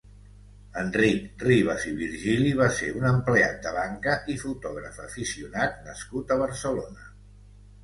[0.83, 6.41] Enric Ribas i Virgili va ser un empleat de banca i fotògraf aficionat nascut a
[6.45, 7.09] Barcelona.